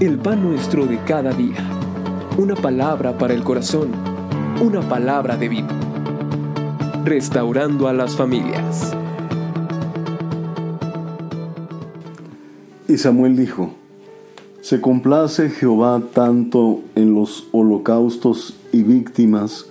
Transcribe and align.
el 0.00 0.18
pan 0.18 0.42
nuestro 0.42 0.84
de 0.84 0.98
cada 1.04 1.32
día. 1.32 1.56
Una 2.36 2.54
palabra 2.54 3.16
para 3.16 3.32
el 3.32 3.42
corazón, 3.42 3.88
una 4.62 4.86
palabra 4.86 5.38
de 5.38 5.48
vida. 5.48 5.68
Restaurando 7.04 7.88
a 7.88 7.94
las 7.94 8.14
familias. 8.14 8.94
Y 12.88 12.98
Samuel 12.98 13.36
dijo, 13.36 13.70
Se 14.60 14.82
complace 14.82 15.48
Jehová 15.48 16.02
tanto 16.12 16.82
en 16.94 17.14
los 17.14 17.48
holocaustos 17.52 18.54
y 18.72 18.82
víctimas 18.82 19.66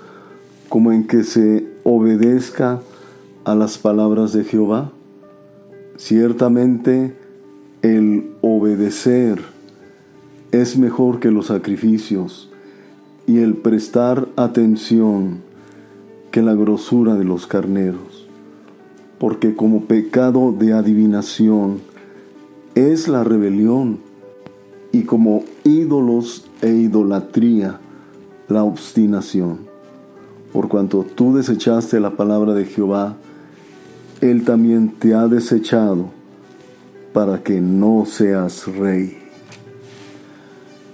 como 0.69 0.91
en 0.91 1.05
que 1.05 1.23
se 1.23 1.67
obedezca 1.83 2.81
a 3.43 3.53
las 3.53 3.77
palabras 3.77 4.33
de 4.33 4.43
Jehová. 4.43 4.91
Ciertamente 5.97 7.15
el 7.83 8.31
obedecer 8.41 9.54
es 10.61 10.77
mejor 10.77 11.19
que 11.19 11.31
los 11.31 11.47
sacrificios 11.47 12.49
y 13.27 13.39
el 13.39 13.55
prestar 13.55 14.29
atención 14.37 15.41
que 16.31 16.41
la 16.41 16.53
grosura 16.53 17.15
de 17.15 17.25
los 17.25 17.45
carneros, 17.45 18.27
porque 19.19 19.55
como 19.55 19.85
pecado 19.85 20.53
de 20.57 20.71
adivinación 20.71 21.81
es 22.73 23.09
la 23.09 23.25
rebelión 23.25 23.99
y 24.93 25.03
como 25.03 25.43
ídolos 25.65 26.45
e 26.61 26.69
idolatría 26.69 27.79
la 28.47 28.63
obstinación. 28.63 29.59
Por 30.53 30.69
cuanto 30.69 31.03
tú 31.03 31.35
desechaste 31.35 31.99
la 31.99 32.11
palabra 32.11 32.53
de 32.53 32.63
Jehová, 32.63 33.17
Él 34.21 34.45
también 34.45 34.93
te 34.99 35.15
ha 35.15 35.27
desechado 35.27 36.05
para 37.11 37.43
que 37.43 37.59
no 37.59 38.05
seas 38.05 38.67
rey. 38.67 39.24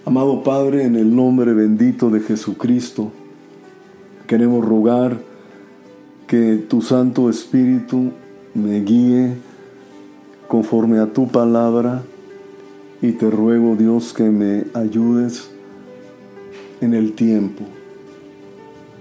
Amado 0.03 0.41
Padre, 0.41 0.83
en 0.85 0.95
el 0.95 1.15
nombre 1.15 1.53
bendito 1.53 2.09
de 2.09 2.21
Jesucristo, 2.21 3.11
queremos 4.25 4.65
rogar 4.65 5.19
que 6.25 6.55
tu 6.55 6.81
Santo 6.81 7.29
Espíritu 7.29 8.11
me 8.55 8.81
guíe 8.81 9.35
conforme 10.47 10.97
a 10.97 11.13
tu 11.13 11.27
palabra 11.27 12.01
y 12.99 13.11
te 13.11 13.29
ruego 13.29 13.75
Dios 13.75 14.11
que 14.11 14.23
me 14.23 14.65
ayudes 14.73 15.51
en 16.81 16.95
el 16.95 17.13
tiempo. 17.13 17.63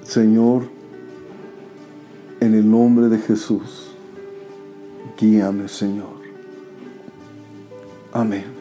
Señor, 0.02 0.64
en 2.40 2.54
el 2.54 2.70
nombre 2.70 3.08
de 3.08 3.18
Jesús, 3.18 3.92
guíame 5.18 5.66
Señor. 5.68 6.20
Amén. 8.12 8.59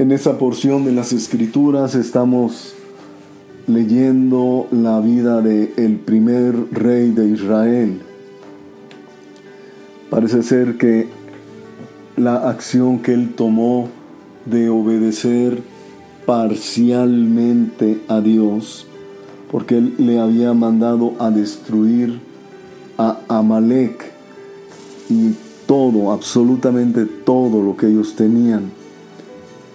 En 0.00 0.12
esa 0.12 0.38
porción 0.38 0.86
de 0.86 0.92
las 0.92 1.12
escrituras 1.12 1.94
estamos 1.94 2.72
leyendo 3.66 4.66
la 4.70 4.98
vida 4.98 5.42
de 5.42 5.74
el 5.76 5.96
primer 5.96 6.54
rey 6.72 7.10
de 7.10 7.28
Israel. 7.28 8.00
Parece 10.08 10.42
ser 10.42 10.78
que 10.78 11.06
la 12.16 12.48
acción 12.48 13.00
que 13.00 13.12
él 13.12 13.34
tomó 13.34 13.88
de 14.46 14.70
obedecer 14.70 15.62
parcialmente 16.24 18.00
a 18.08 18.22
Dios, 18.22 18.86
porque 19.50 19.76
él 19.76 19.96
le 19.98 20.18
había 20.18 20.54
mandado 20.54 21.12
a 21.18 21.30
destruir 21.30 22.20
a 22.96 23.18
Amalek 23.28 24.12
y 25.10 25.34
todo, 25.66 26.10
absolutamente 26.10 27.04
todo 27.04 27.62
lo 27.62 27.76
que 27.76 27.88
ellos 27.88 28.16
tenían. 28.16 28.79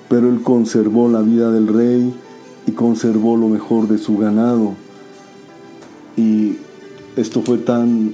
Pero 0.09 0.30
él 0.30 0.42
conservó 0.42 1.09
la 1.09 1.22
vida 1.22 1.52
del 1.52 1.67
rey 1.67 2.14
y 2.67 2.71
conservó 2.71 3.38
lo 3.38 3.48
mejor 3.48 3.88
de 3.88 3.98
su 3.98 4.17
ganado. 4.17 4.73
Y 6.17 6.58
esto 7.16 7.42
fue 7.42 7.58
tan 7.58 8.14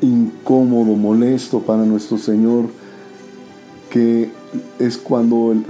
incómodo, 0.00 0.96
molesto 0.96 1.60
para 1.60 1.84
nuestro 1.84 2.18
Señor, 2.18 2.66
que 3.90 4.30
es 4.78 4.96
cuando 4.98 5.52
el 5.52 5.64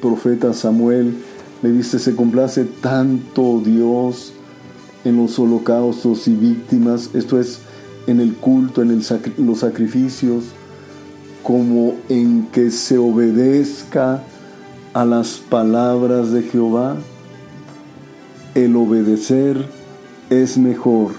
profeta 0.00 0.52
Samuel 0.52 1.16
le 1.62 1.72
dice, 1.72 1.98
se 1.98 2.14
complace 2.14 2.64
tanto 2.64 3.60
Dios 3.64 4.32
en 5.04 5.16
los 5.16 5.38
holocaustos 5.38 6.28
y 6.28 6.34
víctimas, 6.34 7.10
esto 7.14 7.40
es 7.40 7.60
en 8.06 8.20
el 8.20 8.34
culto, 8.34 8.82
en 8.82 9.02
los 9.38 9.58
sacrificios, 9.58 10.44
como 11.42 11.94
en 12.08 12.48
que 12.52 12.70
se 12.70 12.98
obedezca 12.98 14.22
a 14.96 15.04
las 15.04 15.42
palabras 15.50 16.32
de 16.32 16.42
Jehová. 16.42 16.96
El 18.54 18.74
obedecer 18.76 19.68
es 20.30 20.56
mejor 20.56 21.12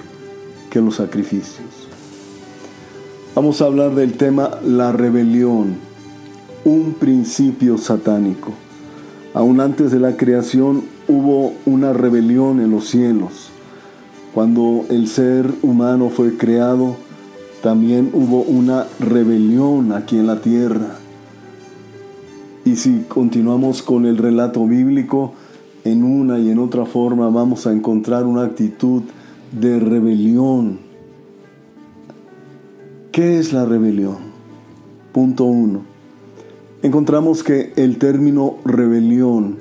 que 0.71 0.81
los 0.81 0.95
sacrificios. 0.95 1.67
Vamos 3.35 3.61
a 3.61 3.65
hablar 3.65 3.93
del 3.93 4.13
tema 4.13 4.49
la 4.65 4.91
rebelión, 4.93 5.75
un 6.65 6.95
principio 6.95 7.77
satánico. 7.77 8.51
Aún 9.35 9.61
antes 9.61 9.91
de 9.91 9.99
la 9.99 10.17
creación 10.17 10.83
hubo 11.07 11.53
una 11.67 11.94
rebelión 11.94 12.59
en 12.59 12.71
los 12.71 12.88
cielos. 12.88 13.51
Cuando 14.33 14.85
el 14.89 15.07
ser 15.07 15.53
humano 15.61 16.09
fue 16.09 16.35
creado, 16.35 16.95
también 17.61 18.09
hubo 18.13 18.41
una 18.41 18.88
rebelión 18.99 19.91
aquí 19.94 20.17
en 20.17 20.25
la 20.25 20.41
tierra. 20.41 20.97
Y 22.67 22.75
si 22.75 23.05
continuamos 23.07 23.81
con 23.81 24.05
el 24.05 24.17
relato 24.17 24.67
bíblico, 24.67 25.31
en 25.85 26.03
una 26.03 26.38
y 26.38 26.50
en 26.50 26.59
otra 26.59 26.85
forma 26.85 27.29
vamos 27.29 27.66
a 27.66 27.72
encontrar 27.72 28.25
una 28.25 28.44
actitud 28.44 29.03
de 29.53 29.79
rebelión. 29.79 30.79
¿Qué 33.13 33.39
es 33.39 33.53
la 33.53 33.63
rebelión? 33.63 34.17
Punto 35.13 35.45
uno. 35.45 35.83
Encontramos 36.81 37.41
que 37.41 37.72
el 37.77 37.97
término 38.00 38.57
rebelión 38.66 39.59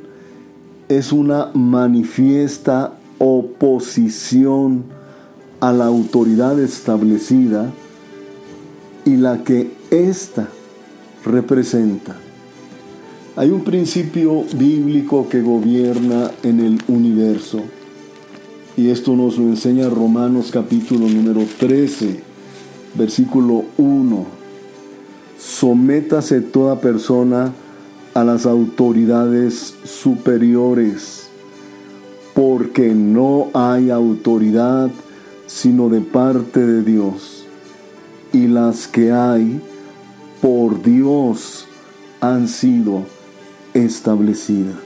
es 0.89 1.12
una 1.12 1.53
manifiesta 1.55 2.95
oposición 3.21 4.83
a 5.61 5.72
la 5.72 5.84
autoridad 5.84 6.59
establecida 6.59 7.71
y 9.05 9.15
la 9.15 9.45
que 9.45 9.71
ésta 9.93 10.49
representa. 11.25 12.16
Hay 13.39 13.51
un 13.51 13.65
principio 13.65 14.45
bíblico 14.55 15.29
que 15.29 15.43
gobierna 15.43 16.31
en 16.43 16.59
el 16.59 16.81
universo 16.89 17.61
y 18.79 18.89
esto 18.89 19.15
nos 19.15 19.37
lo 19.37 19.45
enseña 19.45 19.91
Romanos 19.91 20.49
capítulo 20.51 21.07
número 21.07 21.43
13, 21.59 22.19
versículo 22.95 23.65
1. 23.77 24.27
Sométase 25.39 26.41
toda 26.41 26.81
persona 26.81 27.53
a 28.15 28.25
las 28.25 28.47
autoridades 28.47 29.75
superiores, 29.85 31.29
porque 32.33 32.95
no 32.95 33.51
hay 33.53 33.91
autoridad 33.91 34.91
sino 35.47 35.91
de 35.91 36.01
parte 36.01 36.61
de 36.61 36.83
Dios 36.83 37.45
y 38.33 38.47
las 38.47 38.89
que 38.89 39.13
hay 39.13 39.61
por 40.41 40.83
Dios 40.83 41.67
han 42.23 42.49
sido 42.49 43.16
establecidas. 43.85 44.77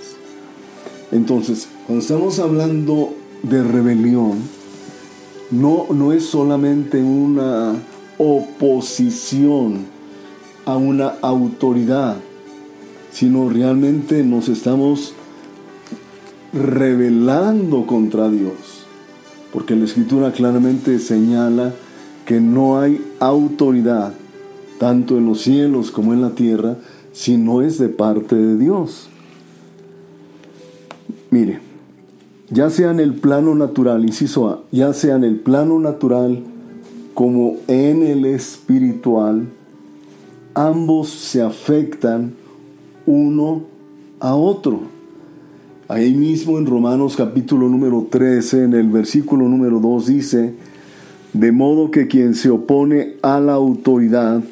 Entonces, 1.12 1.69
cuando 1.87 2.03
estamos 2.03 2.39
hablando 2.39 3.15
de 3.43 3.62
rebelión, 3.62 4.39
no, 5.51 5.87
no 5.93 6.12
es 6.12 6.25
solamente 6.27 7.03
una 7.03 7.75
oposición 8.19 9.87
a 10.65 10.77
una 10.77 11.15
autoridad, 11.22 12.16
sino 13.13 13.48
realmente 13.48 14.22
nos 14.22 14.48
estamos 14.48 15.15
rebelando 16.53 17.86
contra 17.86 18.28
Dios, 18.28 18.86
porque 19.53 19.75
la 19.75 19.84
escritura 19.84 20.33
claramente 20.33 20.98
señala 20.98 21.72
que 22.25 22.41
no 22.41 22.81
hay 22.81 23.04
autoridad, 23.19 24.13
tanto 24.78 25.19
en 25.19 25.27
los 25.27 25.41
cielos 25.41 25.91
como 25.91 26.13
en 26.13 26.22
la 26.22 26.31
tierra, 26.31 26.77
si 27.12 27.36
no 27.36 27.62
es 27.62 27.78
de 27.78 27.89
parte 27.89 28.36
de 28.36 28.57
Dios. 28.57 29.09
Mire, 31.30 31.60
ya 32.51 32.71
sea 32.71 32.91
en 32.91 33.01
el 33.01 33.15
plano 33.15 33.54
natural, 33.54 34.04
inciso 34.04 34.48
A, 34.48 34.62
ya 34.72 34.92
sea 34.92 35.16
en 35.16 35.24
el 35.24 35.36
plano 35.36 35.78
natural 35.78 36.42
como 37.15 37.57
en 37.68 38.03
el 38.03 38.24
espiritual, 38.24 39.48
ambos 40.54 41.10
se 41.10 41.42
afectan 41.42 42.34
uno 43.07 43.62
a 44.18 44.34
otro. 44.34 44.80
Ahí 45.89 46.15
mismo 46.15 46.59
en 46.59 46.66
Romanos 46.66 47.16
capítulo 47.16 47.68
número 47.68 48.07
13, 48.10 48.65
en 48.65 48.74
el 48.74 48.89
versículo 48.89 49.48
número 49.48 49.80
2 49.80 50.07
dice, 50.07 50.54
de 51.33 51.53
modo 51.53 51.91
que 51.91 52.07
quien 52.07 52.34
se 52.34 52.51
opone 52.51 53.16
a 53.22 53.41
la 53.41 53.54
autoridad 53.54 54.42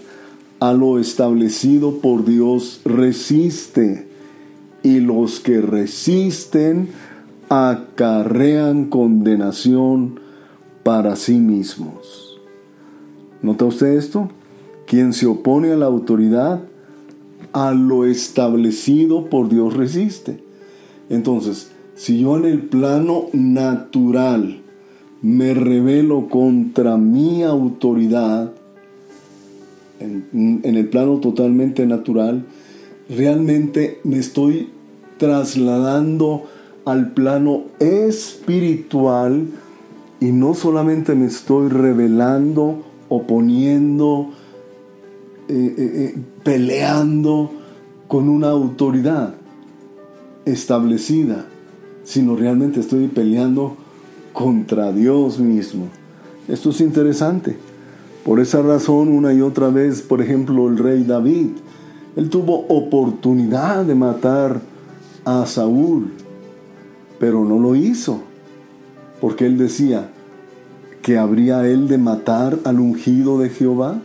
a 0.60 0.72
lo 0.72 0.98
establecido 0.98 1.98
por 1.98 2.24
Dios 2.24 2.80
resiste, 2.84 4.08
y 4.82 5.00
los 5.00 5.40
que 5.40 5.60
resisten 5.60 6.88
acarrean 7.48 8.86
condenación 8.86 10.20
para 10.82 11.16
sí 11.16 11.38
mismos. 11.38 12.38
¿Nota 13.42 13.64
usted 13.64 13.96
esto? 13.96 14.28
Quien 14.86 15.12
se 15.12 15.26
opone 15.26 15.72
a 15.72 15.76
la 15.76 15.86
autoridad, 15.86 16.62
a 17.52 17.72
lo 17.72 18.04
establecido 18.04 19.26
por 19.26 19.48
Dios 19.48 19.76
resiste. 19.76 20.42
Entonces, 21.08 21.70
si 21.94 22.20
yo 22.20 22.36
en 22.36 22.44
el 22.44 22.62
plano 22.62 23.26
natural 23.32 24.60
me 25.22 25.54
revelo 25.54 26.28
contra 26.28 26.96
mi 26.96 27.42
autoridad, 27.42 28.52
en, 30.00 30.60
el 30.62 30.88
plano 30.88 31.18
totalmente 31.18 31.86
natural, 31.86 32.44
realmente 33.08 34.00
me 34.04 34.18
estoy 34.18 34.70
trasladando 35.18 36.44
al 36.84 37.12
plano 37.12 37.64
espiritual 37.80 39.46
y 40.20 40.26
no 40.26 40.54
solamente 40.54 41.14
me 41.14 41.26
estoy 41.26 41.68
revelando, 41.68 42.84
oponiendo, 43.08 44.30
eh, 45.48 45.54
eh, 45.54 45.74
eh, 45.78 46.14
peleando 46.42 47.50
con 48.06 48.28
una 48.28 48.50
autoridad 48.50 49.34
establecida, 50.44 51.46
sino 52.04 52.36
realmente 52.36 52.80
estoy 52.80 53.06
peleando 53.08 53.76
contra 54.32 54.92
Dios 54.92 55.38
mismo. 55.38 55.88
Esto 56.48 56.70
es 56.70 56.80
interesante. 56.80 57.56
Por 58.28 58.40
esa 58.40 58.60
razón, 58.60 59.08
una 59.08 59.32
y 59.32 59.40
otra 59.40 59.70
vez, 59.70 60.02
por 60.02 60.20
ejemplo, 60.20 60.68
el 60.68 60.76
rey 60.76 61.02
David, 61.02 61.48
él 62.14 62.28
tuvo 62.28 62.66
oportunidad 62.68 63.86
de 63.86 63.94
matar 63.94 64.60
a 65.24 65.46
Saúl, 65.46 66.12
pero 67.18 67.46
no 67.46 67.58
lo 67.58 67.74
hizo, 67.74 68.20
porque 69.22 69.46
él 69.46 69.56
decía 69.56 70.10
que 71.00 71.16
habría 71.16 71.66
él 71.66 71.88
de 71.88 71.96
matar 71.96 72.58
al 72.64 72.80
ungido 72.80 73.38
de 73.38 73.48
Jehová. 73.48 73.98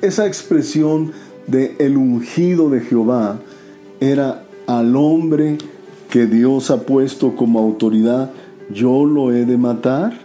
Esa 0.00 0.28
expresión 0.28 1.10
de 1.48 1.74
el 1.80 1.96
ungido 1.96 2.70
de 2.70 2.80
Jehová 2.80 3.40
era 3.98 4.44
al 4.68 4.94
hombre 4.94 5.58
que 6.10 6.26
Dios 6.26 6.70
ha 6.70 6.82
puesto 6.82 7.34
como 7.34 7.58
autoridad, 7.58 8.30
yo 8.70 9.04
lo 9.04 9.32
he 9.32 9.44
de 9.44 9.58
matar. 9.58 10.24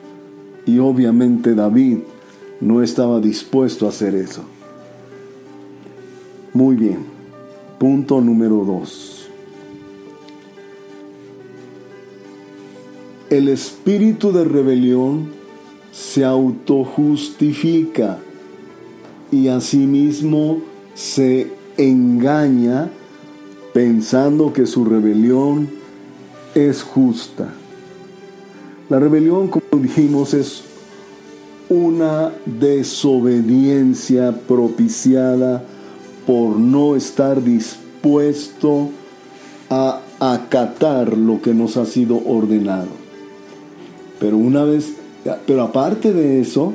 Y 0.64 0.78
obviamente 0.78 1.56
David 1.56 1.98
no 2.62 2.82
estaba 2.82 3.20
dispuesto 3.20 3.86
a 3.86 3.90
hacer 3.90 4.16
eso. 4.16 4.44
Muy 6.54 6.76
bien, 6.76 7.00
punto 7.80 8.22
número 8.22 8.64
dos. 8.64 9.28
El 13.30 13.48
espíritu 13.48 14.32
de 14.32 14.44
rebelión 14.44 15.30
se 15.92 16.24
autojustifica 16.24 18.20
y 19.32 19.48
asimismo 19.48 20.62
se 20.94 21.52
engaña 21.78 22.90
pensando 23.74 24.52
que 24.52 24.66
su 24.66 24.84
rebelión 24.86 25.70
es 26.54 26.84
justa. 26.84 27.54
La 28.90 29.00
rebelión, 29.00 29.48
como 29.48 29.82
dijimos, 29.82 30.34
es 30.34 30.66
una 31.72 32.34
desobediencia 32.46 34.34
propiciada 34.46 35.64
por 36.28 36.60
no 36.60 36.98
estar 36.98 37.42
dispuesto 37.42 38.90
a 39.70 40.02
acatar 40.20 41.18
lo 41.18 41.42
que 41.42 41.54
nos 41.54 41.78
ha 41.78 41.86
sido 41.86 42.22
ordenado. 42.26 42.90
Pero 44.20 44.36
una 44.36 44.66
vez, 44.66 44.96
pero 45.48 45.62
aparte 45.62 46.12
de 46.12 46.42
eso, 46.42 46.74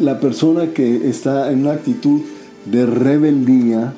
la 0.00 0.18
persona 0.18 0.72
que 0.72 1.08
está 1.08 1.52
en 1.52 1.60
una 1.60 1.74
actitud 1.74 2.22
de 2.64 2.86
rebeldía, 2.86 3.94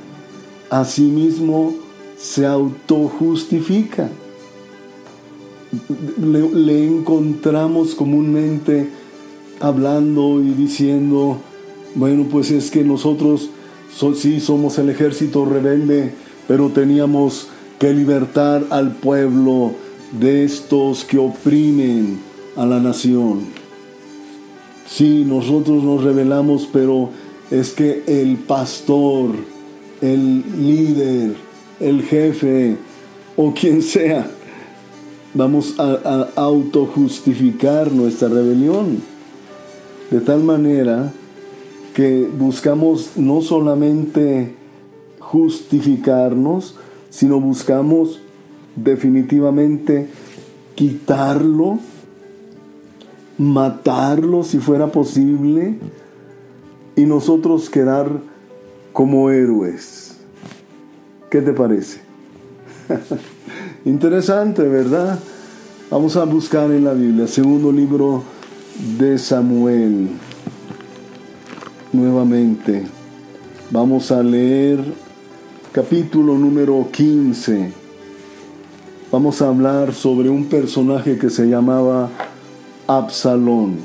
a 0.68 0.84
sí 0.84 1.04
mismo 1.04 1.72
se 2.18 2.44
autojustifica. 2.44 4.10
Le, 6.20 6.50
le 6.50 6.86
encontramos 6.86 7.94
comúnmente 7.94 9.00
hablando 9.62 10.42
y 10.42 10.50
diciendo, 10.50 11.38
bueno, 11.94 12.26
pues 12.30 12.50
es 12.50 12.70
que 12.70 12.82
nosotros 12.82 13.50
sí 14.16 14.40
somos 14.40 14.78
el 14.78 14.90
ejército 14.90 15.44
rebelde, 15.44 16.12
pero 16.48 16.70
teníamos 16.70 17.48
que 17.78 17.92
libertar 17.92 18.64
al 18.70 18.92
pueblo 18.92 19.72
de 20.18 20.44
estos 20.44 21.04
que 21.04 21.18
oprimen 21.18 22.18
a 22.56 22.66
la 22.66 22.80
nación. 22.80 23.40
Sí, 24.86 25.24
nosotros 25.26 25.82
nos 25.82 26.02
rebelamos, 26.02 26.68
pero 26.72 27.10
es 27.50 27.70
que 27.72 28.02
el 28.06 28.36
pastor, 28.38 29.30
el 30.00 30.44
líder, 30.58 31.34
el 31.80 32.02
jefe 32.02 32.76
o 33.36 33.54
quien 33.54 33.80
sea, 33.80 34.30
vamos 35.34 35.78
a, 35.78 35.92
a 36.04 36.42
autojustificar 36.42 37.92
nuestra 37.92 38.28
rebelión. 38.28 39.11
De 40.12 40.20
tal 40.20 40.44
manera 40.44 41.10
que 41.94 42.28
buscamos 42.38 43.12
no 43.16 43.40
solamente 43.40 44.54
justificarnos, 45.18 46.76
sino 47.08 47.40
buscamos 47.40 48.20
definitivamente 48.76 50.10
quitarlo, 50.74 51.78
matarlo 53.38 54.44
si 54.44 54.58
fuera 54.58 54.88
posible, 54.88 55.78
y 56.94 57.06
nosotros 57.06 57.70
quedar 57.70 58.10
como 58.92 59.30
héroes. 59.30 60.18
¿Qué 61.30 61.40
te 61.40 61.54
parece? 61.54 62.00
Interesante, 63.86 64.62
¿verdad? 64.62 65.18
Vamos 65.90 66.18
a 66.18 66.24
buscar 66.24 66.70
en 66.70 66.84
la 66.84 66.92
Biblia, 66.92 67.26
segundo 67.26 67.72
libro 67.72 68.41
de 68.78 69.18
Samuel. 69.18 70.08
Nuevamente, 71.92 72.84
vamos 73.70 74.10
a 74.10 74.22
leer 74.22 74.82
capítulo 75.72 76.38
número 76.38 76.88
15. 76.90 77.72
Vamos 79.10 79.42
a 79.42 79.48
hablar 79.48 79.92
sobre 79.92 80.30
un 80.30 80.46
personaje 80.46 81.18
que 81.18 81.28
se 81.28 81.46
llamaba 81.46 82.10
Absalón. 82.86 83.76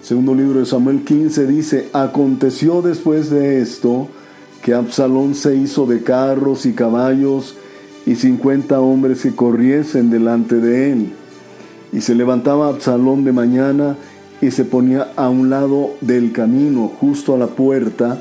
Segundo 0.00 0.34
libro 0.34 0.60
de 0.60 0.66
Samuel 0.66 1.02
15 1.02 1.46
dice, 1.46 1.88
aconteció 1.92 2.82
después 2.82 3.30
de 3.30 3.60
esto 3.60 4.08
que 4.62 4.74
Absalón 4.74 5.34
se 5.34 5.56
hizo 5.56 5.86
de 5.86 6.02
carros 6.02 6.66
y 6.66 6.72
caballos 6.72 7.56
y 8.06 8.14
cincuenta 8.14 8.80
hombres 8.80 9.22
que 9.22 9.34
corriesen 9.34 10.10
delante 10.10 10.56
de 10.56 10.92
él. 10.92 11.12
Y 11.94 12.00
se 12.02 12.14
levantaba 12.14 12.68
Absalón 12.68 13.24
de 13.24 13.32
mañana 13.32 13.96
y 14.42 14.50
se 14.50 14.64
ponía 14.64 15.12
a 15.16 15.30
un 15.30 15.48
lado 15.48 15.94
del 16.00 16.32
camino, 16.32 16.88
justo 17.00 17.34
a 17.34 17.38
la 17.38 17.46
puerta, 17.46 18.20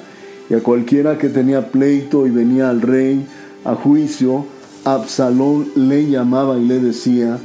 y 0.49 0.53
a 0.53 0.61
cualquiera 0.61 1.17
que 1.17 1.27
tenía 1.27 1.71
pleito 1.71 2.27
y 2.27 2.29
venía 2.29 2.69
al 2.69 2.81
rey 2.81 3.25
a 3.65 3.75
juicio, 3.75 4.45
Absalón 4.85 5.67
le 5.75 6.07
llamaba 6.07 6.59
y 6.59 6.65
le 6.65 6.79
decía, 6.79 7.39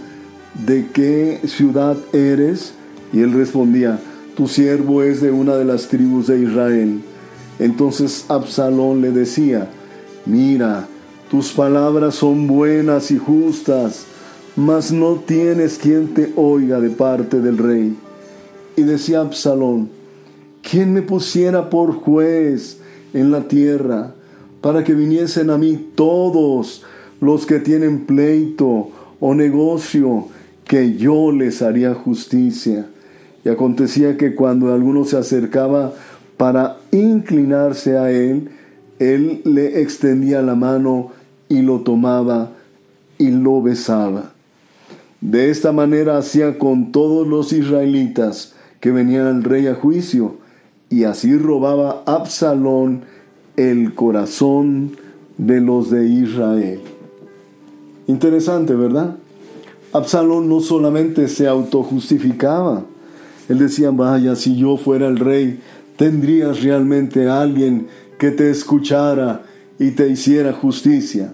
¿de 0.67 0.89
qué 0.93 1.41
ciudad 1.47 1.97
eres? 2.13 2.75
Y 3.13 3.21
él 3.21 3.33
respondía, 3.33 3.99
tu 4.37 4.49
siervo 4.49 5.03
es 5.03 5.23
de 5.23 5.31
una 5.31 5.57
de 5.57 5.65
las 5.65 5.89
tribus 5.89 6.27
de 6.27 6.43
Israel. 6.43 7.01
Entonces 7.59 8.27
Absalón 8.29 9.01
le 9.01 9.13
decía, 9.13 9.69
mira, 10.27 10.87
tus 11.31 11.53
palabras 11.53 12.17
son 12.17 12.47
buenas 12.47 13.11
y 13.11 13.19
justas, 13.19 14.05
mas 14.59 14.91
no 14.91 15.15
tienes 15.25 15.79
quien 15.79 16.15
te 16.15 16.33
oiga 16.35 16.81
de 16.81 16.91
parte 16.91 17.41
del 17.41 17.59
rey. 17.59 17.97
Y 18.75 18.83
decía 18.83 19.21
Absalón, 19.21 19.89
¿quién 20.69 20.93
me 20.93 21.03
pusiera 21.03 21.71
por 21.71 21.93
juez 21.93 22.81
en 23.15 23.31
la 23.31 23.47
tierra 23.47 24.15
para 24.61 24.83
que 24.83 24.95
viniesen 24.95 25.51
a 25.51 25.59
mí 25.59 25.91
todos 25.95 26.83
los 27.21 27.47
que 27.47 27.61
tienen 27.61 28.05
pleito 28.05 28.91
o 29.21 29.33
negocio, 29.33 30.27
que 30.65 30.97
yo 30.97 31.31
les 31.31 31.63
haría 31.63 31.95
justicia? 31.95 32.87
Y 33.45 33.51
acontecía 33.51 34.17
que 34.17 34.35
cuando 34.35 34.75
alguno 34.75 35.05
se 35.05 35.19
acercaba 35.19 35.95
para 36.37 36.79
inclinarse 36.91 37.97
a 37.97 38.11
él, 38.11 38.51
él 38.99 39.41
le 39.45 39.83
extendía 39.83 40.43
la 40.43 40.57
mano 40.57 41.13
y 41.49 41.63
lo 41.63 41.83
tomaba 41.83 42.51
y 43.19 43.31
lo 43.31 43.63
besaba. 43.63 44.33
De 45.21 45.51
esta 45.51 45.73
manera 45.73 46.19
hacía 46.19 46.59
con 46.59 46.93
todos 46.93 47.27
los 47.27 47.53
israelitas 47.53 48.55
que 48.81 48.93
venían 48.93 49.27
al 49.27 49.45
rey 49.45 49.67
a 49.67 49.75
juicio, 49.75 50.37
y 50.91 51.05
así 51.05 51.37
robaba 51.37 52.03
Absalón 52.07 53.03
el 53.57 53.95
corazón 53.95 54.93
de 55.37 55.61
los 55.61 55.91
de 55.91 56.07
Israel. 56.07 56.81
Interesante, 58.07 58.75
¿verdad? 58.75 59.17
Absalón 59.93 60.49
no 60.49 60.61
solamente 60.61 61.29
se 61.29 61.49
autojustificaba, 61.49 62.85
él 63.49 63.59
decía, 63.59 63.91
vaya, 63.91 64.37
si 64.37 64.57
yo 64.57 64.77
fuera 64.77 65.09
el 65.09 65.19
rey, 65.19 65.61
tendrías 65.97 66.63
realmente 66.63 67.29
alguien 67.29 67.87
que 68.19 68.31
te 68.31 68.51
escuchara 68.51 69.43
y 69.79 69.93
te 69.93 70.09
hiciera 70.09 70.53
justicia. 70.53 71.33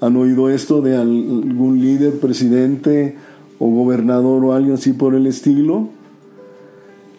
¿Han 0.00 0.16
oído 0.16 0.48
esto 0.48 0.80
de 0.80 0.96
algún 0.96 1.80
líder, 1.80 2.20
presidente 2.20 3.16
o 3.58 3.68
gobernador 3.68 4.44
o 4.44 4.52
alguien 4.52 4.74
así 4.74 4.92
por 4.92 5.14
el 5.14 5.26
estilo? 5.26 5.88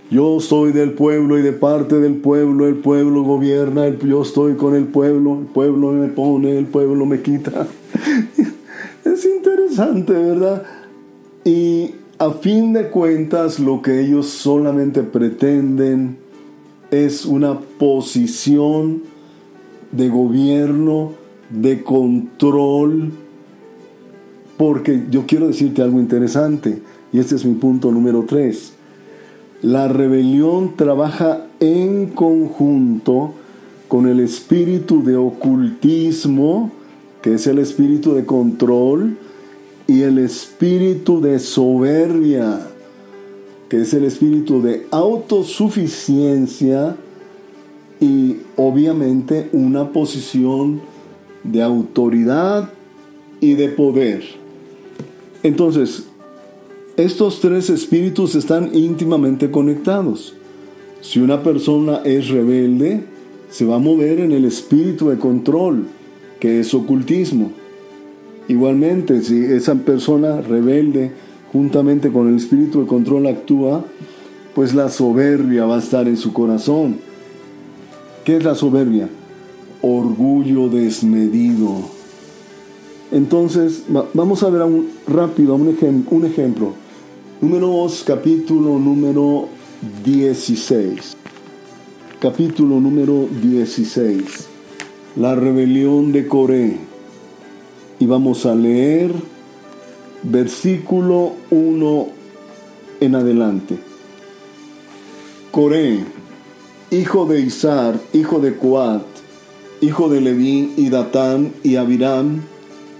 Yo 0.10 0.40
soy 0.40 0.72
del 0.72 0.94
pueblo 0.94 1.38
y 1.38 1.42
de 1.42 1.52
parte 1.52 2.00
del 2.00 2.16
pueblo, 2.16 2.68
el 2.68 2.76
pueblo 2.78 3.24
gobierna, 3.24 3.88
yo 3.90 4.24
estoy 4.24 4.56
con 4.56 4.76
el 4.76 4.86
pueblo, 4.86 5.40
el 5.42 5.46
pueblo 5.46 5.92
me 5.92 6.08
pone, 6.08 6.58
el 6.58 6.66
pueblo 6.66 7.06
me 7.06 7.22
quita. 7.22 7.68
es 9.06 9.26
interesante, 9.26 10.14
¿verdad? 10.14 10.64
Y 11.46 11.92
a 12.18 12.32
fin 12.32 12.74
de 12.74 12.90
cuentas 12.90 13.60
lo 13.60 13.82
que 13.82 14.02
ellos 14.02 14.28
solamente 14.28 15.04
pretenden 15.04 16.18
es 16.92 17.26
una 17.26 17.60
posición 17.60 19.04
de 19.92 20.10
gobierno, 20.10 21.14
de 21.50 21.84
control, 21.84 23.12
porque 24.58 25.06
yo 25.10 25.26
quiero 25.26 25.48
decirte 25.48 25.82
algo 25.82 26.00
interesante, 26.00 26.82
y 27.12 27.20
este 27.20 27.36
es 27.36 27.46
mi 27.46 27.56
punto 27.56 27.92
número 27.92 28.26
tres. 28.28 28.74
La 29.62 29.88
rebelión 29.88 30.76
trabaja 30.76 31.48
en 31.60 32.08
conjunto 32.08 33.34
con 33.88 34.08
el 34.08 34.20
espíritu 34.20 35.04
de 35.04 35.18
ocultismo, 35.18 36.72
que 37.22 37.34
es 37.34 37.48
el 37.48 37.60
espíritu 37.60 38.14
de 38.14 38.26
control, 38.26 39.18
y 39.88 40.04
el 40.04 40.20
espíritu 40.20 41.20
de 41.20 41.40
soberbia, 41.40 42.68
que 43.70 43.82
es 43.82 43.94
el 43.94 44.04
espíritu 44.04 44.62
de 44.62 44.86
autosuficiencia 44.92 46.96
y 48.00 48.38
obviamente 48.56 49.50
una 49.52 49.92
posición 49.92 50.82
de 51.44 51.62
autoridad 51.62 52.70
y 53.40 53.54
de 53.54 53.70
poder. 53.70 54.24
Entonces, 55.44 56.06
estos 56.98 57.40
tres 57.40 57.70
espíritus 57.70 58.36
están 58.36 58.76
íntimamente 58.76 59.50
conectados. 59.52 60.34
Si 61.02 61.20
una 61.20 61.44
persona 61.44 62.02
es 62.04 62.28
rebelde, 62.28 63.04
se 63.50 63.66
va 63.66 63.78
a 63.78 63.80
mover 63.80 64.20
en 64.20 64.34
el 64.34 64.46
espíritu 64.46 65.10
de 65.10 65.18
control, 65.18 65.86
que 66.40 66.60
es 66.60 66.74
ocultismo. 66.74 67.52
Igualmente, 68.50 69.22
si 69.22 69.46
esa 69.46 69.76
persona 69.76 70.42
rebelde, 70.42 71.12
juntamente 71.54 72.12
con 72.12 72.28
el 72.28 72.36
espíritu 72.36 72.82
de 72.82 72.88
control 72.88 73.28
actúa, 73.28 73.86
pues 74.54 74.74
la 74.74 74.90
soberbia 74.90 75.66
va 75.66 75.78
a 75.78 75.80
estar 75.80 76.08
en 76.08 76.18
su 76.18 76.34
corazón. 76.34 76.98
¿Qué 78.26 78.38
es 78.38 78.44
la 78.44 78.56
soberbia? 78.56 79.08
Orgullo 79.82 80.70
desmedido. 80.70 81.82
Entonces, 83.12 83.84
vamos 84.14 84.44
a 84.44 84.50
ver 84.50 84.64
un, 84.64 84.90
rápido 85.08 85.56
un, 85.56 86.06
un 86.10 86.26
ejemplo. 86.26 86.74
Número 87.42 87.68
2, 87.68 88.04
capítulo 88.06 88.78
número 88.78 89.48
16. 90.04 91.18
Capítulo 92.20 92.80
número 92.80 93.28
16. 93.42 94.22
La 95.16 95.36
rebelión 95.36 96.12
de 96.12 96.28
Coré 96.28 96.90
y 98.00 98.06
vamos 98.06 98.46
a 98.46 98.56
leer 98.56 99.14
versículo 100.24 101.34
1 101.52 102.08
en 103.02 103.16
adelante. 103.16 103.78
Coré, 105.52 106.00
hijo 106.92 107.26
de 107.26 107.42
Izar, 107.42 108.00
hijo 108.14 108.40
de 108.40 108.56
Coat, 108.56 109.04
hijo 109.82 110.10
de 110.10 110.22
Leví 110.22 110.74
y 110.78 110.90
Datán 110.90 111.54
y 111.64 111.76
Abiram, 111.76 112.42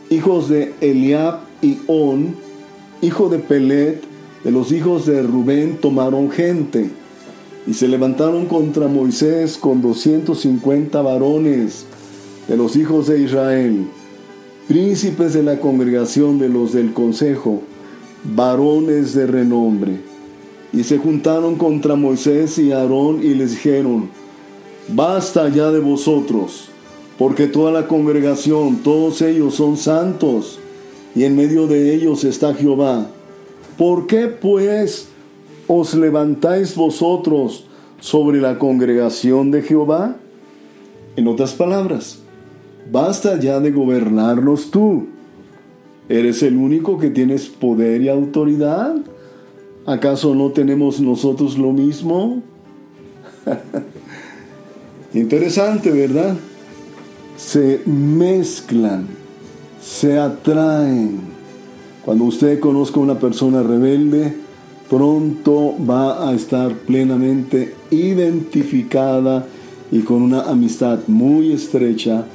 hijos 0.10 0.50
de 0.50 0.74
Eliab 0.82 1.40
y 1.62 1.78
On, 1.88 2.36
hijo 3.02 3.30
de 3.30 3.40
Pelet, 3.40 4.02
de 4.44 4.52
los 4.52 4.72
hijos 4.72 5.06
de 5.06 5.22
Rubén 5.22 5.78
tomaron 5.82 6.32
gente 6.32 6.90
y 7.68 7.74
se 7.74 7.88
levantaron 7.88 8.46
contra 8.46 8.88
Moisés 8.88 9.58
con 9.58 9.82
250 9.82 11.02
varones 11.02 11.86
de 12.48 12.56
los 12.56 12.76
hijos 12.76 13.08
de 13.08 13.22
Israel 13.22 13.88
príncipes 14.70 15.34
de 15.34 15.42
la 15.42 15.60
congregación 15.60 16.38
de 16.38 16.48
los 16.48 16.74
del 16.74 16.94
consejo, 16.94 17.64
varones 18.24 19.16
de 19.16 19.26
renombre. 19.26 19.98
Y 20.72 20.84
se 20.84 21.00
juntaron 21.00 21.56
contra 21.56 21.96
Moisés 21.96 22.60
y 22.60 22.72
Aarón 22.72 23.20
y 23.24 23.34
les 23.34 23.50
dijeron, 23.50 24.12
basta 24.90 25.50
ya 25.50 25.72
de 25.72 25.80
vosotros, 25.80 26.69
porque 27.20 27.46
toda 27.46 27.72
la 27.72 27.88
congregación, 27.88 28.78
todos 28.78 29.22
ellos 29.22 29.54
son 29.54 29.78
santos, 29.78 30.60
y 31.14 31.26
en 31.26 31.36
medio 31.36 31.68
de 31.68 31.94
ellos 31.94 32.24
está 32.24 32.56
Jehová. 32.56 33.08
¿Por 33.78 34.08
qué 34.08 34.28
pues 34.28 35.10
os 35.68 35.94
levantáis 35.94 36.76
vosotros 36.76 37.66
sobre 38.00 38.42
la 38.42 38.58
congregación 38.58 39.52
de 39.52 39.62
Jehová? 39.62 40.16
En 41.16 41.28
otras 41.28 41.54
palabras, 41.54 42.20
Basta 42.92 43.40
ya 43.40 43.60
de 43.60 43.72
gobernarnos 43.72 44.72
tú. 44.72 45.08
¿Eres 46.08 46.42
el 46.42 46.58
único 46.58 46.98
que 46.98 47.12
tienes 47.12 47.48
poder 47.48 48.02
y 48.02 48.10
autoridad? 48.10 48.96
¿Acaso 49.86 50.34
no 50.34 50.52
tenemos 50.52 51.00
nosotros 51.00 51.58
lo 51.58 51.72
mismo? 51.72 52.42
Interesante, 55.14 55.92
¿verdad? 55.92 56.36
Se 57.40 57.82
mezclan, 57.86 59.08
se 59.82 60.20
atraen. 60.20 61.22
Cuando 62.04 62.26
usted 62.26 62.60
conozca 62.60 63.00
a 63.00 63.04
una 63.04 63.18
persona 63.18 63.64
rebelde, 63.64 64.36
pronto 64.90 65.74
va 65.90 66.30
a 66.30 66.34
estar 66.34 66.74
plenamente 66.80 67.74
identificada 67.92 69.48
y 69.90 70.02
con 70.02 70.22
una 70.22 70.42
amistad 70.42 71.00
muy 71.08 71.54
estrecha 71.54 72.26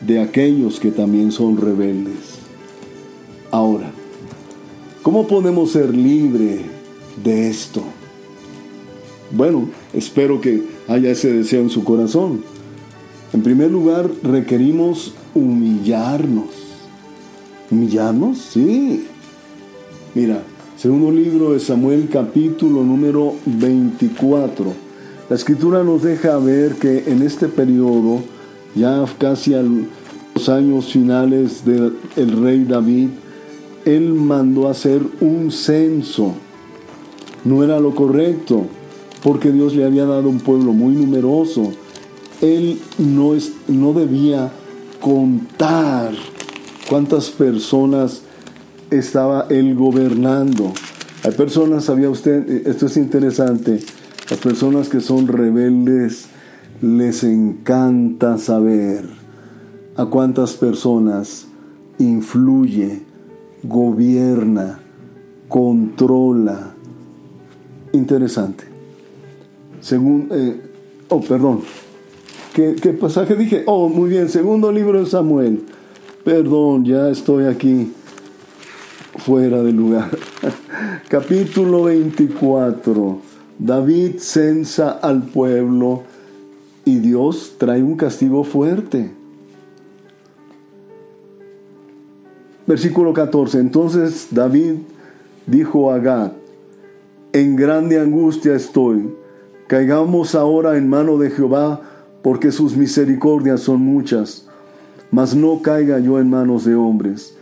de 0.00 0.20
aquellos 0.20 0.78
que 0.78 0.92
también 0.92 1.32
son 1.32 1.56
rebeldes. 1.56 2.38
Ahora, 3.50 3.90
¿cómo 5.02 5.26
podemos 5.26 5.72
ser 5.72 5.92
libres 5.92 6.60
de 7.22 7.50
esto? 7.50 7.82
Bueno, 9.32 9.68
espero 9.92 10.40
que 10.40 10.62
haya 10.86 11.10
ese 11.10 11.32
deseo 11.32 11.62
en 11.62 11.70
su 11.70 11.82
corazón. 11.82 12.51
En 13.32 13.42
primer 13.42 13.70
lugar, 13.70 14.10
requerimos 14.22 15.14
humillarnos. 15.34 16.50
¿Humillarnos? 17.70 18.36
Sí. 18.36 19.06
Mira, 20.14 20.42
segundo 20.76 21.10
libro 21.10 21.54
de 21.54 21.60
Samuel 21.60 22.10
capítulo 22.12 22.84
número 22.84 23.32
24. 23.46 24.74
La 25.30 25.36
escritura 25.36 25.82
nos 25.82 26.02
deja 26.02 26.36
ver 26.36 26.74
que 26.74 27.04
en 27.06 27.22
este 27.22 27.48
periodo 27.48 28.20
ya 28.74 29.02
casi 29.16 29.54
a 29.54 29.62
los 29.62 30.48
años 30.50 30.92
finales 30.92 31.64
del 31.64 32.42
rey 32.42 32.64
David, 32.64 33.08
él 33.86 34.12
mandó 34.12 34.68
hacer 34.68 35.00
un 35.22 35.50
censo. 35.50 36.34
No 37.46 37.64
era 37.64 37.80
lo 37.80 37.94
correcto, 37.94 38.66
porque 39.22 39.50
Dios 39.50 39.74
le 39.74 39.84
había 39.84 40.04
dado 40.04 40.28
un 40.28 40.40
pueblo 40.40 40.74
muy 40.74 40.94
numeroso. 40.94 41.72
Él 42.42 42.80
no, 42.98 43.34
es, 43.34 43.52
no 43.68 43.94
debía 43.94 44.50
contar 45.00 46.12
cuántas 46.90 47.30
personas 47.30 48.22
estaba 48.90 49.46
él 49.48 49.74
gobernando. 49.74 50.72
Hay 51.24 51.32
personas, 51.32 51.84
sabía 51.84 52.10
usted, 52.10 52.66
esto 52.66 52.86
es 52.86 52.96
interesante, 52.96 53.80
las 54.28 54.38
personas 54.40 54.88
que 54.88 55.00
son 55.00 55.28
rebeldes 55.28 56.26
les 56.82 57.22
encanta 57.22 58.38
saber 58.38 59.04
a 59.96 60.06
cuántas 60.06 60.54
personas 60.54 61.46
influye, 61.98 63.02
gobierna, 63.62 64.80
controla. 65.48 66.74
Interesante. 67.92 68.64
Según, 69.80 70.28
eh, 70.32 70.60
oh, 71.08 71.20
perdón. 71.20 71.60
¿Qué, 72.52 72.76
¿Qué 72.80 72.92
pasaje 72.92 73.34
dije? 73.34 73.62
Oh, 73.66 73.88
muy 73.88 74.10
bien, 74.10 74.28
segundo 74.28 74.70
libro 74.70 75.00
de 75.00 75.06
Samuel. 75.06 75.64
Perdón, 76.22 76.84
ya 76.84 77.08
estoy 77.08 77.44
aquí 77.44 77.92
fuera 79.16 79.62
de 79.62 79.72
lugar. 79.72 80.10
Capítulo 81.08 81.84
24. 81.84 83.18
David 83.58 84.18
censa 84.18 84.90
al 84.90 85.22
pueblo 85.22 86.02
y 86.84 86.98
Dios 86.98 87.54
trae 87.58 87.82
un 87.82 87.96
castigo 87.96 88.44
fuerte. 88.44 89.10
Versículo 92.66 93.12
14. 93.12 93.60
Entonces 93.60 94.28
David 94.30 94.74
dijo 95.46 95.90
a 95.90 95.98
Gad, 95.98 96.32
en 97.32 97.56
grande 97.56 97.98
angustia 97.98 98.54
estoy, 98.54 99.14
caigamos 99.66 100.34
ahora 100.34 100.76
en 100.76 100.88
mano 100.88 101.16
de 101.18 101.30
Jehová, 101.30 101.91
porque 102.22 102.52
sus 102.52 102.76
misericordias 102.76 103.60
son 103.60 103.80
muchas, 103.80 104.46
mas 105.10 105.34
no 105.34 105.60
caiga 105.60 105.98
yo 105.98 106.18
en 106.18 106.30
manos 106.30 106.64
de 106.64 106.74
hombres. 106.74 107.36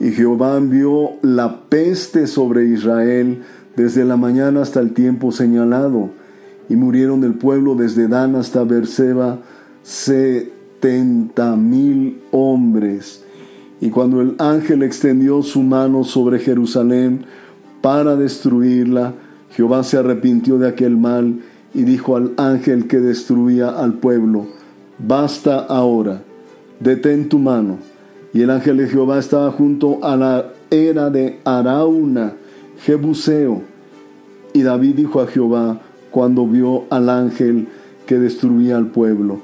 Y 0.00 0.10
Jehová 0.10 0.56
envió 0.56 1.12
la 1.22 1.62
peste 1.68 2.26
sobre 2.26 2.66
Israel 2.66 3.42
desde 3.76 4.04
la 4.04 4.16
mañana 4.16 4.62
hasta 4.62 4.80
el 4.80 4.92
tiempo 4.92 5.32
señalado, 5.32 6.10
y 6.68 6.76
murieron 6.76 7.20
del 7.20 7.34
pueblo 7.34 7.74
desde 7.74 8.08
Dan 8.08 8.36
hasta 8.36 8.62
Berseba 8.64 9.38
setenta 9.82 11.56
mil 11.56 12.20
hombres. 12.30 13.24
Y 13.80 13.90
cuando 13.90 14.20
el 14.20 14.34
ángel 14.38 14.82
extendió 14.82 15.42
su 15.42 15.62
mano 15.62 16.04
sobre 16.04 16.40
Jerusalén 16.40 17.24
para 17.80 18.16
destruirla, 18.16 19.14
Jehová 19.50 19.82
se 19.84 19.96
arrepintió 19.96 20.58
de 20.58 20.68
aquel 20.68 20.96
mal 20.96 21.40
y 21.74 21.84
dijo 21.84 22.16
al 22.16 22.32
ángel 22.36 22.86
que 22.86 22.98
destruía 22.98 23.70
al 23.70 23.94
pueblo, 23.94 24.46
basta 24.98 25.58
ahora, 25.58 26.22
detén 26.80 27.28
tu 27.28 27.38
mano. 27.38 27.78
Y 28.32 28.42
el 28.42 28.50
ángel 28.50 28.78
de 28.78 28.88
Jehová 28.88 29.18
estaba 29.18 29.50
junto 29.50 30.04
a 30.04 30.16
la 30.16 30.52
era 30.70 31.10
de 31.10 31.40
Arauna, 31.44 32.34
Jebuseo. 32.84 33.62
Y 34.52 34.62
David 34.62 34.96
dijo 34.96 35.20
a 35.20 35.26
Jehová 35.26 35.80
cuando 36.10 36.46
vio 36.46 36.84
al 36.90 37.08
ángel 37.08 37.68
que 38.06 38.18
destruía 38.18 38.76
al 38.76 38.86
pueblo, 38.86 39.40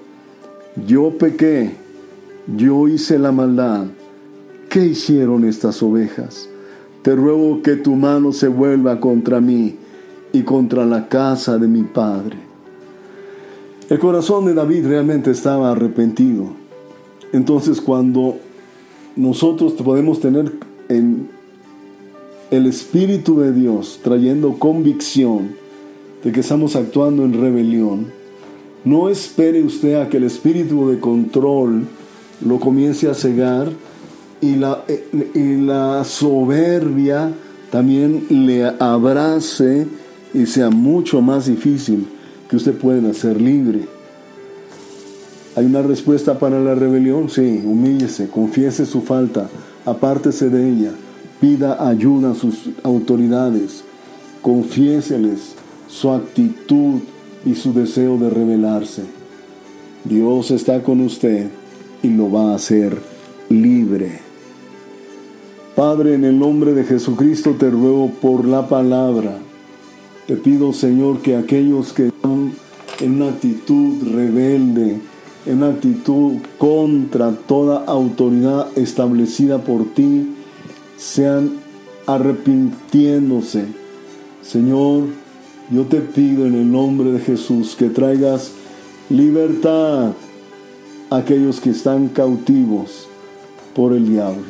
yo 0.86 1.18
pequé, 1.18 1.72
yo 2.56 2.88
hice 2.88 3.18
la 3.18 3.32
maldad. 3.32 3.86
¿Qué 4.70 4.86
hicieron 4.86 5.44
estas 5.44 5.82
ovejas? 5.82 6.48
Te 7.02 7.14
ruego 7.14 7.62
que 7.62 7.76
tu 7.76 7.94
mano 7.94 8.32
se 8.32 8.48
vuelva 8.48 8.98
contra 8.98 9.40
mí 9.40 9.76
y 10.34 10.42
contra 10.42 10.84
la 10.84 11.08
casa 11.08 11.58
de 11.58 11.68
mi 11.68 11.84
padre. 11.84 12.36
El 13.88 14.00
corazón 14.00 14.44
de 14.46 14.52
David 14.52 14.84
realmente 14.84 15.30
estaba 15.30 15.70
arrepentido. 15.70 16.48
Entonces 17.32 17.80
cuando 17.80 18.36
nosotros 19.14 19.74
podemos 19.74 20.18
tener 20.18 20.52
en 20.88 21.28
el 22.50 22.66
Espíritu 22.66 23.38
de 23.38 23.52
Dios 23.52 24.00
trayendo 24.02 24.58
convicción 24.58 25.54
de 26.24 26.32
que 26.32 26.40
estamos 26.40 26.74
actuando 26.74 27.24
en 27.24 27.40
rebelión, 27.40 28.06
no 28.84 29.08
espere 29.08 29.62
usted 29.62 29.94
a 29.94 30.08
que 30.08 30.16
el 30.16 30.24
espíritu 30.24 30.90
de 30.90 30.98
control 30.98 31.86
lo 32.44 32.58
comience 32.58 33.08
a 33.08 33.14
cegar 33.14 33.70
y 34.40 34.56
la, 34.56 34.84
y 35.34 35.56
la 35.56 36.04
soberbia 36.04 37.32
también 37.70 38.26
le 38.28 38.66
abrace 38.66 39.86
y 40.34 40.46
sea 40.46 40.68
mucho 40.68 41.22
más 41.22 41.46
difícil 41.46 42.06
que 42.50 42.56
usted 42.56 42.74
pueda 42.74 43.14
ser 43.14 43.40
libre. 43.40 43.86
¿Hay 45.56 45.64
una 45.64 45.82
respuesta 45.82 46.38
para 46.40 46.58
la 46.60 46.74
rebelión? 46.74 47.30
Sí, 47.30 47.62
humíllese, 47.64 48.28
confiese 48.28 48.84
su 48.84 49.02
falta, 49.02 49.48
apártese 49.86 50.50
de 50.50 50.68
ella, 50.68 50.90
pida 51.40 51.88
ayuda 51.88 52.32
a 52.32 52.34
sus 52.34 52.70
autoridades, 52.82 53.84
confiéseles 54.42 55.54
su 55.86 56.10
actitud 56.10 57.00
y 57.46 57.54
su 57.54 57.72
deseo 57.72 58.18
de 58.18 58.30
rebelarse. 58.30 59.04
Dios 60.02 60.50
está 60.50 60.82
con 60.82 61.00
usted 61.00 61.48
y 62.02 62.08
lo 62.08 62.30
va 62.30 62.50
a 62.50 62.56
hacer 62.56 62.98
libre. 63.48 64.20
Padre, 65.76 66.14
en 66.14 66.24
el 66.24 66.38
nombre 66.38 66.74
de 66.74 66.84
Jesucristo 66.84 67.54
te 67.58 67.70
ruego 67.70 68.10
por 68.20 68.44
la 68.44 68.68
palabra 68.68 69.38
te 70.26 70.36
pido, 70.36 70.72
Señor, 70.72 71.20
que 71.20 71.36
aquellos 71.36 71.92
que 71.92 72.06
están 72.06 72.52
en 73.00 73.14
una 73.16 73.28
actitud 73.28 74.02
rebelde, 74.14 75.00
en 75.46 75.56
una 75.58 75.68
actitud 75.68 76.38
contra 76.58 77.32
toda 77.32 77.84
autoridad 77.84 78.68
establecida 78.76 79.58
por 79.58 79.84
ti, 79.94 80.34
sean 80.96 81.58
arrepintiéndose. 82.06 83.66
Señor, 84.42 85.04
yo 85.70 85.84
te 85.84 86.00
pido 86.00 86.46
en 86.46 86.54
el 86.54 86.70
nombre 86.70 87.12
de 87.12 87.20
Jesús 87.20 87.74
que 87.76 87.88
traigas 87.90 88.52
libertad 89.10 90.12
a 91.10 91.16
aquellos 91.16 91.60
que 91.60 91.70
están 91.70 92.08
cautivos 92.08 93.08
por 93.74 93.92
el 93.92 94.08
diablo. 94.08 94.42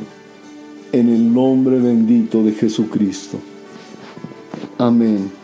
En 0.93 1.09
el 1.09 1.33
nombre 1.33 1.81
bendito 1.81 2.45
de 2.45 2.53
Jesucristo. 2.53 3.39
Amén. 4.79 5.44